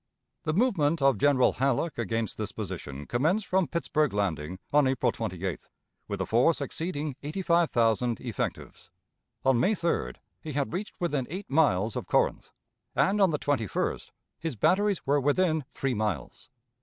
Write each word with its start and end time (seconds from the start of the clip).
The 0.45 0.53
movement 0.55 0.99
of 1.03 1.19
General 1.19 1.53
Halleck 1.53 1.99
against 1.99 2.35
this 2.39 2.51
position 2.51 3.05
commenced 3.05 3.45
from 3.45 3.67
Pittsburg 3.67 4.13
Landing 4.13 4.57
on 4.73 4.87
April 4.87 5.11
28th 5.11 5.67
with 6.07 6.19
a 6.19 6.25
force 6.25 6.59
exceeding 6.59 7.15
eighty 7.21 7.43
five 7.43 7.69
thousand 7.69 8.19
effectives. 8.19 8.89
On 9.45 9.59
May 9.59 9.75
3d 9.75 10.15
he 10.41 10.53
had 10.53 10.73
reached 10.73 10.95
within 10.99 11.27
eight 11.29 11.51
miles 11.51 11.95
of 11.95 12.07
Corinth, 12.07 12.49
and 12.95 13.21
on 13.21 13.29
the 13.29 13.37
21st 13.37 14.09
his 14.39 14.55
batteries 14.55 15.05
were 15.05 15.21
within 15.21 15.65
three 15.69 15.93
miles. 15.93 16.49